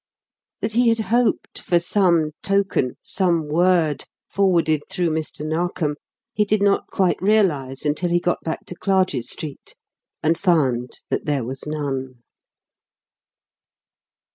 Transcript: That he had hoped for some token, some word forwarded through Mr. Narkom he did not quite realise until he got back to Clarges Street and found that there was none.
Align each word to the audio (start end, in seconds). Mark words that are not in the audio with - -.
That 0.61 0.73
he 0.73 0.89
had 0.89 0.97
hoped 0.99 1.59
for 1.59 1.77
some 1.77 2.31
token, 2.41 2.97
some 3.03 3.47
word 3.47 4.05
forwarded 4.27 4.81
through 4.89 5.11
Mr. 5.11 5.45
Narkom 5.45 5.95
he 6.33 6.43
did 6.43 6.59
not 6.59 6.87
quite 6.87 7.21
realise 7.21 7.85
until 7.85 8.09
he 8.09 8.19
got 8.19 8.41
back 8.43 8.65
to 8.65 8.75
Clarges 8.75 9.29
Street 9.29 9.75
and 10.23 10.39
found 10.39 11.01
that 11.09 11.25
there 11.25 11.43
was 11.43 11.67
none. 11.67 12.23